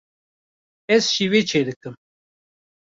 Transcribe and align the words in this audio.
Ez 0.95 1.03
şîvê 1.13 1.41
çêdikim. 1.49 1.95